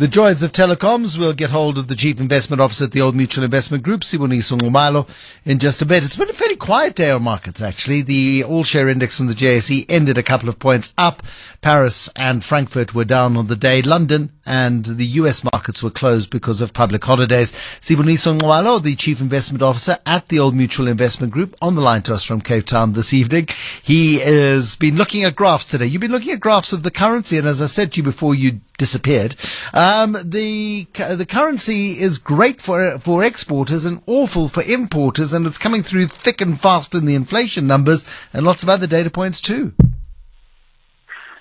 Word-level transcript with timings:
The 0.00 0.08
joys 0.08 0.42
of 0.42 0.52
telecoms. 0.52 1.18
We'll 1.18 1.34
get 1.34 1.50
hold 1.50 1.76
of 1.76 1.88
the 1.88 1.94
chief 1.94 2.20
investment 2.20 2.62
officer 2.62 2.86
at 2.86 2.92
the 2.92 3.02
Old 3.02 3.14
Mutual 3.14 3.44
Investment 3.44 3.84
Group, 3.84 4.00
Siboniso 4.00 4.58
Nxumalo, 4.58 5.06
in 5.44 5.58
just 5.58 5.82
a 5.82 5.84
bit. 5.84 6.06
It's 6.06 6.16
been 6.16 6.30
a 6.30 6.32
fairly 6.32 6.56
quiet 6.56 6.94
day 6.94 7.10
on 7.10 7.22
markets, 7.22 7.60
actually. 7.60 8.00
The 8.00 8.42
all 8.44 8.64
share 8.64 8.88
index 8.88 9.18
from 9.18 9.26
the 9.26 9.34
JSE 9.34 9.84
ended 9.90 10.16
a 10.16 10.22
couple 10.22 10.48
of 10.48 10.58
points 10.58 10.94
up. 10.96 11.22
Paris 11.60 12.08
and 12.16 12.42
Frankfurt 12.42 12.94
were 12.94 13.04
down 13.04 13.36
on 13.36 13.48
the 13.48 13.56
day. 13.56 13.82
London 13.82 14.32
and 14.46 14.86
the 14.86 15.04
US 15.04 15.44
markets 15.44 15.82
were 15.82 15.90
closed 15.90 16.30
because 16.30 16.62
of 16.62 16.72
public 16.72 17.04
holidays. 17.04 17.52
Siboniso 17.52 18.38
Nxumalo, 18.38 18.82
the 18.82 18.96
chief 18.96 19.20
investment 19.20 19.60
officer 19.60 19.98
at 20.06 20.28
the 20.28 20.38
Old 20.38 20.54
Mutual 20.54 20.88
Investment 20.88 21.30
Group, 21.30 21.54
on 21.60 21.74
the 21.74 21.82
line 21.82 22.00
to 22.04 22.14
us 22.14 22.24
from 22.24 22.40
Cape 22.40 22.64
Town 22.64 22.94
this 22.94 23.12
evening. 23.12 23.48
He 23.82 24.20
has 24.20 24.76
been 24.76 24.96
looking 24.96 25.24
at 25.24 25.36
graphs 25.36 25.66
today. 25.66 25.84
You've 25.84 26.00
been 26.00 26.10
looking 26.10 26.32
at 26.32 26.40
graphs 26.40 26.72
of 26.72 26.84
the 26.84 26.90
currency, 26.90 27.36
and 27.36 27.46
as 27.46 27.60
I 27.60 27.66
said 27.66 27.92
to 27.92 27.98
you 27.98 28.02
before 28.02 28.34
you 28.34 28.60
disappeared, 28.80 29.36
um, 29.74 30.16
the 30.24 30.86
the 30.94 31.26
currency 31.28 32.00
is 32.00 32.16
great 32.16 32.60
for 32.62 32.98
for 32.98 33.22
exporters 33.22 33.84
and 33.84 34.02
awful 34.06 34.48
for 34.48 34.62
importers, 34.62 35.34
and 35.34 35.46
it's 35.46 35.58
coming 35.58 35.82
through 35.82 36.06
thick 36.06 36.40
and 36.40 36.58
fast 36.58 36.94
in 36.94 37.04
the 37.04 37.14
inflation 37.14 37.66
numbers 37.66 38.04
and 38.32 38.44
lots 38.44 38.62
of 38.62 38.70
other 38.70 38.86
data 38.86 39.10
points 39.10 39.40
too. 39.40 39.74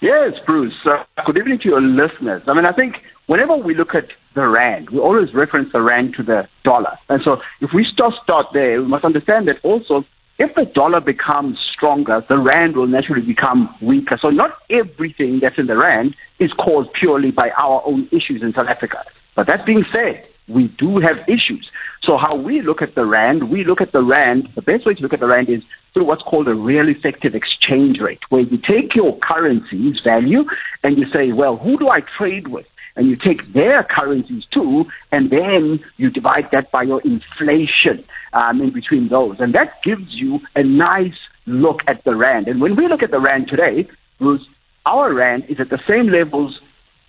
Yes, 0.00 0.32
Bruce. 0.46 0.74
Uh, 0.84 1.04
good 1.26 1.36
evening 1.36 1.58
to 1.60 1.68
your 1.68 1.82
listeners. 1.82 2.42
I 2.46 2.54
mean, 2.54 2.64
I 2.64 2.72
think 2.72 2.94
whenever 3.26 3.56
we 3.56 3.74
look 3.74 3.94
at 3.94 4.08
the 4.34 4.46
rand, 4.48 4.90
we 4.90 4.98
always 4.98 5.32
reference 5.34 5.68
the 5.72 5.82
rand 5.82 6.14
to 6.16 6.22
the 6.22 6.48
dollar, 6.64 6.96
and 7.10 7.20
so 7.22 7.36
if 7.60 7.70
we 7.74 7.84
just 7.84 8.16
start 8.24 8.46
there, 8.54 8.80
we 8.80 8.88
must 8.88 9.04
understand 9.04 9.46
that 9.48 9.56
also 9.62 10.04
if 10.38 10.54
the 10.54 10.66
dollar 10.66 11.00
becomes 11.00 11.58
stronger, 11.72 12.24
the 12.28 12.38
rand 12.38 12.76
will 12.76 12.86
naturally 12.86 13.22
become 13.22 13.74
weaker. 13.80 14.18
So 14.20 14.28
not 14.28 14.58
everything 14.68 15.40
that's 15.40 15.58
in 15.58 15.66
the 15.66 15.76
rand 15.76 16.14
is 16.38 16.52
caused 16.52 16.92
purely 16.92 17.30
by 17.30 17.50
our 17.50 17.82
own 17.86 18.08
issues 18.12 18.42
in 18.42 18.52
South 18.52 18.68
Africa. 18.68 19.02
But 19.34 19.46
that 19.46 19.64
being 19.64 19.84
said, 19.92 20.26
we 20.48 20.68
do 20.78 20.98
have 20.98 21.16
issues. 21.26 21.70
So 22.02 22.16
how 22.18 22.36
we 22.36 22.60
look 22.60 22.82
at 22.82 22.94
the 22.94 23.04
rand, 23.04 23.50
we 23.50 23.64
look 23.64 23.80
at 23.80 23.92
the 23.92 24.02
rand, 24.02 24.48
the 24.54 24.62
best 24.62 24.86
way 24.86 24.94
to 24.94 25.02
look 25.02 25.12
at 25.12 25.20
the 25.20 25.26
rand 25.26 25.48
is 25.48 25.62
through 25.92 26.04
what's 26.04 26.22
called 26.22 26.46
a 26.48 26.54
real 26.54 26.88
effective 26.88 27.34
exchange 27.34 27.98
rate, 28.00 28.20
where 28.28 28.42
you 28.42 28.58
take 28.58 28.94
your 28.94 29.18
currency's 29.18 29.98
value 30.04 30.44
and 30.84 30.98
you 30.98 31.06
say, 31.12 31.32
well, 31.32 31.56
who 31.56 31.78
do 31.78 31.88
I 31.88 32.00
trade 32.16 32.48
with? 32.48 32.66
And 32.96 33.08
you 33.08 33.16
take 33.16 33.52
their 33.52 33.84
currencies 33.84 34.44
too, 34.52 34.86
and 35.12 35.30
then 35.30 35.80
you 35.96 36.10
divide 36.10 36.48
that 36.52 36.70
by 36.72 36.82
your 36.82 37.00
inflation 37.02 38.04
um, 38.32 38.60
in 38.60 38.72
between 38.72 39.08
those. 39.08 39.36
And 39.38 39.54
that 39.54 39.82
gives 39.84 40.14
you 40.14 40.40
a 40.54 40.62
nice 40.62 41.18
look 41.46 41.80
at 41.86 42.02
the 42.04 42.16
Rand. 42.16 42.48
And 42.48 42.60
when 42.60 42.74
we 42.76 42.88
look 42.88 43.02
at 43.02 43.10
the 43.10 43.20
Rand 43.20 43.48
today, 43.48 43.88
Bruce, 44.18 44.46
our 44.84 45.12
Rand 45.12 45.44
is 45.48 45.60
at 45.60 45.70
the 45.70 45.80
same 45.86 46.08
levels 46.08 46.58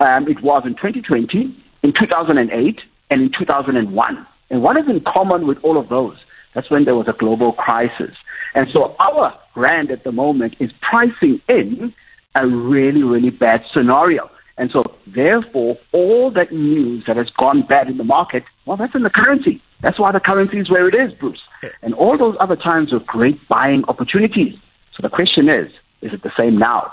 um, 0.00 0.28
it 0.28 0.42
was 0.42 0.62
in 0.64 0.74
2020, 0.74 1.56
in 1.82 1.92
2008, 1.92 2.80
and 3.10 3.22
in 3.22 3.32
2001. 3.36 4.26
And 4.50 4.62
what 4.62 4.76
is 4.76 4.84
in 4.88 5.00
common 5.00 5.46
with 5.46 5.58
all 5.62 5.78
of 5.78 5.88
those? 5.88 6.16
That's 6.54 6.70
when 6.70 6.84
there 6.84 6.94
was 6.94 7.08
a 7.08 7.12
global 7.12 7.52
crisis. 7.52 8.14
And 8.54 8.68
so 8.72 8.96
our 8.98 9.38
Rand 9.54 9.90
at 9.90 10.04
the 10.04 10.12
moment 10.12 10.56
is 10.60 10.70
pricing 10.80 11.40
in 11.48 11.94
a 12.34 12.46
really, 12.46 13.02
really 13.02 13.30
bad 13.30 13.62
scenario. 13.72 14.30
And 14.58 14.70
so, 14.72 14.82
therefore, 15.06 15.78
all 15.92 16.30
that 16.32 16.52
news 16.52 17.04
that 17.06 17.16
has 17.16 17.30
gone 17.30 17.62
bad 17.62 17.88
in 17.88 17.96
the 17.96 18.04
market, 18.04 18.42
well, 18.66 18.76
that's 18.76 18.94
in 18.94 19.04
the 19.04 19.10
currency. 19.10 19.62
That's 19.80 19.98
why 19.98 20.10
the 20.10 20.20
currency 20.20 20.58
is 20.58 20.68
where 20.68 20.88
it 20.88 20.94
is, 20.94 21.12
Bruce. 21.12 21.40
And 21.82 21.94
all 21.94 22.16
those 22.16 22.36
other 22.40 22.56
times 22.56 22.92
were 22.92 22.98
great 23.00 23.46
buying 23.48 23.84
opportunities. 23.86 24.56
So 24.96 25.02
the 25.02 25.08
question 25.08 25.48
is, 25.48 25.70
is 26.02 26.12
it 26.12 26.22
the 26.22 26.32
same 26.36 26.58
now? 26.58 26.92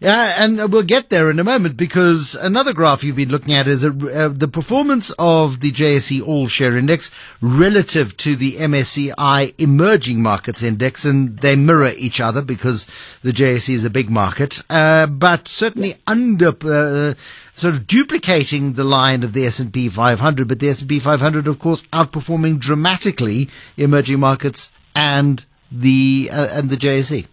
Yeah, 0.00 0.34
and 0.38 0.72
we'll 0.72 0.82
get 0.82 1.08
there 1.08 1.30
in 1.30 1.38
a 1.38 1.44
moment 1.44 1.76
because 1.76 2.34
another 2.34 2.72
graph 2.72 3.04
you've 3.04 3.16
been 3.16 3.30
looking 3.30 3.54
at 3.54 3.66
is 3.66 3.84
a, 3.84 3.88
uh, 3.88 4.28
the 4.28 4.48
performance 4.48 5.12
of 5.18 5.60
the 5.60 5.70
JSE 5.70 6.26
All 6.26 6.46
Share 6.46 6.76
Index 6.76 7.10
relative 7.40 8.16
to 8.18 8.36
the 8.36 8.56
MSCI 8.56 9.54
Emerging 9.58 10.22
Markets 10.22 10.62
Index, 10.62 11.04
and 11.04 11.38
they 11.38 11.56
mirror 11.56 11.92
each 11.96 12.20
other 12.20 12.42
because 12.42 12.86
the 13.22 13.32
JSE 13.32 13.72
is 13.72 13.84
a 13.84 13.90
big 13.90 14.10
market, 14.10 14.62
uh, 14.70 15.06
but 15.06 15.48
certainly 15.48 15.96
under. 16.06 16.54
Uh, 16.62 17.14
sort 17.56 17.72
of 17.72 17.86
duplicating 17.86 18.72
the 18.72 18.82
line 18.82 19.22
of 19.22 19.32
the 19.32 19.46
S&P 19.46 19.88
500, 19.88 20.48
but 20.48 20.58
the 20.58 20.68
S&P 20.68 20.98
500, 20.98 21.46
of 21.46 21.60
course, 21.60 21.82
outperforming 21.92 22.58
dramatically 22.58 23.48
emerging 23.76 24.18
markets 24.18 24.72
and 24.94 25.44
the 25.70 26.30
uh, 26.32 26.48
and 26.52 26.70
the 26.70 26.76
JSE. 26.76 27.26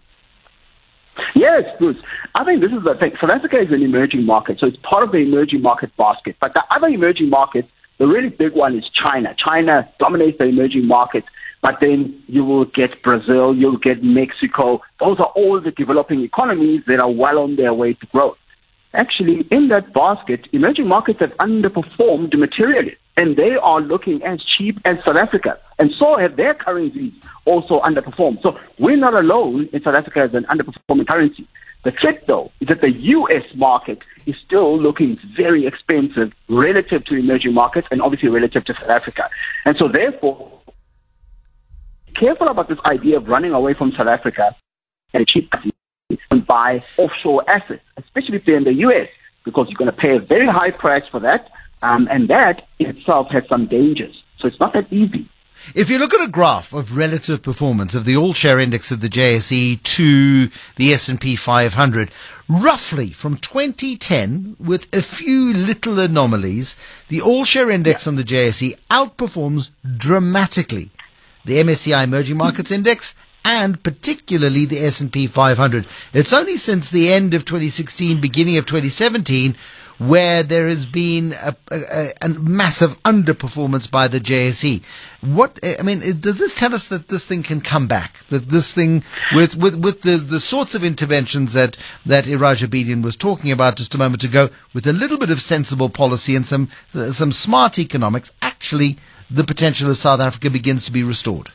Yes, 1.52 1.68
Bruce. 1.78 1.98
I 2.34 2.44
think 2.44 2.62
this 2.62 2.70
is 2.72 2.82
the 2.82 2.94
thing. 2.98 3.12
South 3.20 3.28
Africa 3.28 3.60
is 3.60 3.70
an 3.72 3.82
emerging 3.82 4.24
market, 4.24 4.58
so 4.58 4.66
it's 4.66 4.78
part 4.88 5.02
of 5.02 5.12
the 5.12 5.18
emerging 5.18 5.60
market 5.60 5.94
basket. 5.98 6.36
But 6.40 6.54
the 6.54 6.62
other 6.74 6.86
emerging 6.86 7.28
markets, 7.28 7.68
the 7.98 8.06
really 8.06 8.30
big 8.30 8.54
one 8.54 8.74
is 8.74 8.84
China. 8.88 9.34
China 9.36 9.86
dominates 9.98 10.38
the 10.38 10.44
emerging 10.44 10.86
markets, 10.86 11.26
but 11.60 11.74
then 11.80 12.18
you 12.26 12.42
will 12.42 12.64
get 12.64 13.02
Brazil, 13.02 13.54
you'll 13.54 13.76
get 13.76 14.02
Mexico. 14.02 14.80
Those 14.98 15.18
are 15.20 15.30
all 15.36 15.60
the 15.60 15.72
developing 15.72 16.22
economies 16.22 16.84
that 16.86 17.00
are 17.00 17.10
well 17.10 17.38
on 17.38 17.56
their 17.56 17.74
way 17.74 17.92
to 17.92 18.06
growth. 18.06 18.38
Actually, 18.94 19.46
in 19.50 19.68
that 19.68 19.92
basket, 19.94 20.46
emerging 20.52 20.86
markets 20.86 21.20
have 21.20 21.32
underperformed 21.40 22.36
materially 22.38 22.96
and 23.16 23.36
they 23.36 23.56
are 23.62 23.80
looking 23.80 24.22
as 24.22 24.42
cheap 24.42 24.78
as 24.84 24.96
South 25.04 25.16
Africa. 25.16 25.58
And 25.78 25.90
so 25.98 26.16
have 26.18 26.36
their 26.36 26.54
currencies 26.54 27.12
also 27.44 27.80
underperformed. 27.80 28.42
So 28.42 28.58
we're 28.78 28.96
not 28.96 29.14
alone 29.14 29.68
in 29.72 29.82
South 29.82 29.94
Africa 29.94 30.20
as 30.20 30.34
an 30.34 30.44
underperforming 30.44 31.06
currency. 31.06 31.46
The 31.84 31.90
trick, 31.90 32.26
though, 32.26 32.52
is 32.60 32.68
that 32.68 32.80
the 32.80 32.90
U.S. 32.90 33.42
market 33.56 33.98
is 34.24 34.36
still 34.46 34.80
looking 34.80 35.18
very 35.36 35.66
expensive 35.66 36.32
relative 36.48 37.04
to 37.06 37.16
emerging 37.16 37.54
markets 37.54 37.88
and 37.90 38.00
obviously 38.00 38.28
relative 38.28 38.64
to 38.66 38.74
South 38.74 38.88
Africa. 38.88 39.28
And 39.64 39.76
so, 39.76 39.88
therefore, 39.88 40.60
careful 42.14 42.48
about 42.48 42.68
this 42.68 42.78
idea 42.86 43.16
of 43.16 43.26
running 43.26 43.52
away 43.52 43.74
from 43.74 43.92
South 43.92 44.06
Africa 44.06 44.54
at 45.12 45.22
a 45.22 45.24
cheap 45.24 45.50
and 46.30 46.46
buy 46.46 46.82
offshore 46.96 47.48
assets, 47.48 47.82
especially 47.96 48.36
if 48.36 48.44
they're 48.44 48.56
in 48.56 48.64
the 48.64 48.74
U.S., 48.74 49.08
because 49.44 49.66
you're 49.68 49.78
going 49.78 49.90
to 49.90 49.96
pay 49.96 50.16
a 50.16 50.20
very 50.20 50.46
high 50.46 50.70
price 50.70 51.02
for 51.10 51.20
that 51.20 51.50
um, 51.82 52.08
and 52.10 52.28
that 52.28 52.66
itself 52.78 53.28
has 53.30 53.42
some 53.48 53.66
dangers. 53.66 54.22
So 54.38 54.48
it's 54.48 54.60
not 54.60 54.72
that 54.74 54.92
easy. 54.92 55.28
If 55.74 55.88
you 55.90 55.98
look 55.98 56.12
at 56.12 56.26
a 56.26 56.30
graph 56.30 56.72
of 56.72 56.96
relative 56.96 57.40
performance 57.40 57.94
of 57.94 58.04
the 58.04 58.16
all 58.16 58.32
share 58.32 58.58
index 58.58 58.90
of 58.90 59.00
the 59.00 59.08
JSE 59.08 59.80
to 59.82 60.48
the 60.76 60.92
S&P 60.92 61.36
500, 61.36 62.10
roughly 62.48 63.10
from 63.10 63.36
2010, 63.36 64.56
with 64.58 64.92
a 64.94 65.02
few 65.02 65.52
little 65.52 66.00
anomalies, 66.00 66.74
the 67.08 67.20
all 67.20 67.44
share 67.44 67.70
index 67.70 68.08
on 68.08 68.16
the 68.16 68.24
JSE 68.24 68.76
outperforms 68.90 69.70
dramatically 69.98 70.90
the 71.44 71.58
MSCI 71.58 72.04
Emerging 72.04 72.36
Markets 72.36 72.70
Index 72.70 73.14
and 73.44 73.82
particularly 73.82 74.64
the 74.64 74.80
S&P 74.80 75.26
500. 75.26 75.86
It's 76.12 76.32
only 76.32 76.56
since 76.56 76.90
the 76.90 77.12
end 77.12 77.34
of 77.34 77.44
2016, 77.44 78.20
beginning 78.20 78.56
of 78.56 78.66
2017, 78.66 79.56
where 79.98 80.42
there 80.42 80.66
has 80.66 80.86
been 80.86 81.32
a, 81.32 81.54
a, 81.70 82.12
a, 82.22 82.28
massive 82.28 83.00
underperformance 83.04 83.88
by 83.88 84.08
the 84.08 84.20
JSE. 84.20 84.82
What 85.20 85.58
eh, 85.62 85.76
I 85.78 85.82
mean, 85.82 86.02
eh, 86.02 86.12
does 86.18 86.38
this 86.38 86.54
tell 86.54 86.74
us 86.74 86.88
that 86.88 87.08
this 87.08 87.26
thing 87.26 87.42
can 87.42 87.60
come 87.60 87.86
back? 87.86 88.24
That 88.28 88.48
this 88.48 88.72
thing, 88.72 89.04
with 89.32 89.56
with, 89.56 89.76
with 89.76 90.02
the, 90.02 90.16
the 90.16 90.40
sorts 90.40 90.74
of 90.74 90.82
interventions 90.82 91.52
that 91.52 91.76
that 92.04 92.26
Elijah 92.26 92.68
Bedian 92.68 93.02
was 93.02 93.16
talking 93.16 93.52
about 93.52 93.76
just 93.76 93.94
a 93.94 93.98
moment 93.98 94.24
ago, 94.24 94.48
with 94.74 94.86
a 94.86 94.92
little 94.92 95.18
bit 95.18 95.30
of 95.30 95.40
sensible 95.40 95.88
policy 95.88 96.34
and 96.34 96.44
some 96.44 96.68
eh, 96.94 97.12
some 97.12 97.30
smart 97.30 97.78
economics, 97.78 98.32
actually, 98.42 98.98
the 99.30 99.44
potential 99.44 99.90
of 99.90 99.96
South 99.96 100.20
Africa 100.20 100.50
begins 100.50 100.84
to 100.86 100.92
be 100.92 101.04
restored. 101.04 101.50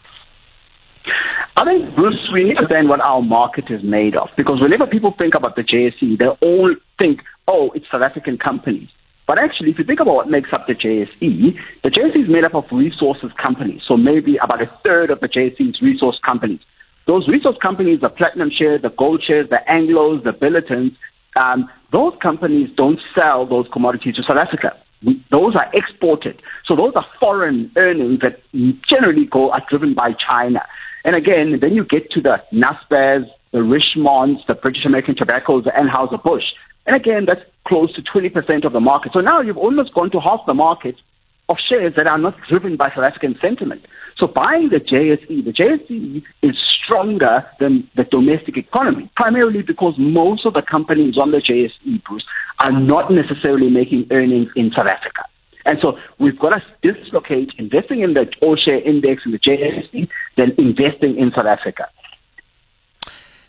I 1.57 1.65
think, 1.65 1.95
Bruce, 1.95 2.29
we 2.31 2.43
need 2.43 2.53
to 2.53 2.59
understand 2.59 2.87
what 2.87 3.01
our 3.01 3.19
market 3.19 3.65
is 3.71 3.81
made 3.81 4.15
of 4.15 4.29
because 4.37 4.61
whenever 4.61 4.85
people 4.85 5.15
think 5.17 5.33
about 5.33 5.55
the 5.55 5.63
JSE, 5.63 6.19
they 6.19 6.27
all 6.27 6.75
think, 6.99 7.21
oh, 7.47 7.71
it's 7.73 7.87
South 7.91 8.03
African 8.03 8.37
companies. 8.37 8.89
But 9.25 9.39
actually, 9.39 9.71
if 9.71 9.79
you 9.79 9.83
think 9.83 9.99
about 9.99 10.13
what 10.13 10.29
makes 10.29 10.53
up 10.53 10.67
the 10.67 10.75
JSE, 10.75 11.57
the 11.83 11.89
JSE 11.89 12.25
is 12.25 12.29
made 12.29 12.43
up 12.43 12.53
of 12.53 12.65
resources 12.71 13.31
companies. 13.41 13.81
So 13.87 13.97
maybe 13.97 14.37
about 14.37 14.61
a 14.61 14.71
third 14.83 15.09
of 15.09 15.19
the 15.19 15.27
JSE 15.27 15.69
is 15.69 15.81
resource 15.81 16.19
companies. 16.23 16.59
Those 17.07 17.27
resource 17.27 17.57
companies, 17.59 18.01
the 18.01 18.09
platinum 18.09 18.51
shares, 18.55 18.83
the 18.83 18.89
gold 18.89 19.23
shares, 19.25 19.49
the 19.49 19.59
Anglos, 19.67 20.23
the 20.23 20.33
Billitons, 20.33 20.95
um, 21.35 21.69
those 21.91 22.13
companies 22.21 22.69
don't 22.77 22.99
sell 23.15 23.47
those 23.47 23.65
commodities 23.73 24.15
to 24.17 24.23
South 24.23 24.37
Africa. 24.37 24.77
Those 25.03 25.55
are 25.55 25.69
exported. 25.73 26.41
So 26.65 26.75
those 26.75 26.93
are 26.95 27.05
foreign 27.19 27.71
earnings 27.75 28.19
that 28.21 28.41
generally 28.87 29.25
go 29.25 29.51
are 29.51 29.63
driven 29.69 29.93
by 29.93 30.13
China. 30.13 30.61
And 31.05 31.15
again, 31.15 31.59
then 31.61 31.73
you 31.73 31.85
get 31.85 32.11
to 32.11 32.21
the 32.21 32.37
Naspers, 32.51 33.25
the 33.51 33.59
Richemonts, 33.59 34.45
the 34.47 34.55
British 34.55 34.85
American 34.85 35.15
Tobaccos, 35.15 35.63
the 35.63 35.71
Anheuser-Busch. 35.71 36.43
And 36.85 36.95
again, 36.95 37.25
that's 37.25 37.41
close 37.67 37.93
to 37.95 38.01
20% 38.01 38.65
of 38.65 38.73
the 38.73 38.79
market. 38.79 39.11
So 39.13 39.21
now 39.21 39.41
you've 39.41 39.57
almost 39.57 39.93
gone 39.93 40.09
to 40.11 40.19
half 40.19 40.41
the 40.45 40.53
market 40.53 40.95
of 41.49 41.57
shares 41.69 41.93
that 41.95 42.07
are 42.07 42.17
not 42.17 42.35
driven 42.49 42.75
by 42.75 42.89
South 42.89 43.05
African 43.05 43.37
sentiment. 43.41 43.85
So 44.17 44.27
buying 44.27 44.69
the 44.69 44.79
JSE, 44.79 45.45
the 45.45 45.53
JSE 45.53 46.23
is 46.41 46.55
stronger 46.83 47.45
than 47.59 47.89
the 47.95 48.03
domestic 48.03 48.57
economy, 48.57 49.09
primarily 49.15 49.61
because 49.61 49.93
most 49.97 50.45
of 50.45 50.53
the 50.53 50.61
companies 50.61 51.17
on 51.17 51.31
the 51.31 51.37
JSE, 51.37 52.03
Bruce, 52.03 52.25
are 52.59 52.71
not 52.71 53.11
necessarily 53.11 53.69
making 53.69 54.07
earnings 54.11 54.49
in 54.55 54.71
South 54.75 54.87
Africa. 54.87 55.23
And 55.65 55.79
so 55.81 55.97
we've 56.17 56.39
got 56.39 56.49
to 56.49 56.63
dislocate 56.81 57.51
investing 57.57 58.01
in 58.01 58.13
the 58.13 58.25
all 58.41 58.55
share 58.55 58.81
index 58.81 59.23
and 59.25 59.33
the 59.33 59.39
JSE 59.39 60.07
than 60.37 60.55
investing 60.57 61.17
in 61.17 61.31
South 61.35 61.45
Africa. 61.45 61.89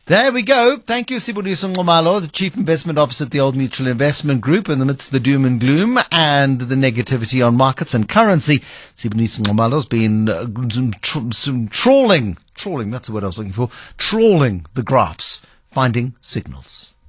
There 0.06 0.32
we 0.32 0.42
go. 0.42 0.78
Thank 0.78 1.10
you, 1.10 1.18
Siboniso 1.18 1.70
Nxumalo, 1.72 2.22
the 2.22 2.28
Chief 2.28 2.56
Investment 2.56 2.98
Officer 2.98 3.26
at 3.26 3.30
the 3.30 3.40
Old 3.40 3.54
Mutual 3.54 3.86
Investment 3.86 4.40
Group, 4.40 4.70
in 4.70 4.78
the 4.78 4.86
midst 4.86 5.08
of 5.08 5.12
the 5.12 5.20
doom 5.20 5.44
and 5.44 5.60
gloom 5.60 5.98
and 6.10 6.62
the 6.62 6.74
negativity 6.74 7.46
on 7.46 7.58
markets 7.58 7.92
and 7.92 8.08
currency. 8.08 8.60
Siboniso 8.96 9.40
Nxumalo 9.40 9.74
has 9.74 9.84
been 9.84 10.30
uh, 10.30 10.46
tra- 11.02 11.68
trawling, 11.68 12.38
trawling, 12.54 12.90
that's 12.90 13.08
the 13.08 13.12
word 13.12 13.22
I 13.22 13.26
was 13.26 13.36
looking 13.36 13.52
for, 13.52 13.68
trawling 13.98 14.64
the 14.72 14.82
graphs, 14.82 15.42
finding 15.68 16.14
signals. 16.22 16.94